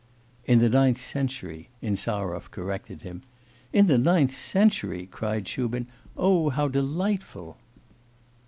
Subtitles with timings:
[0.45, 3.21] 'In the ninth century,' Insarov corrected him.
[3.71, 5.85] 'In the ninth century?' cried Shubin.
[6.17, 7.57] 'Oh, how delightful!